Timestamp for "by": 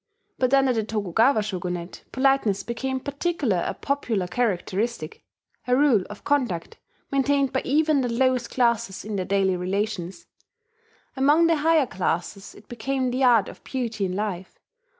7.53-7.61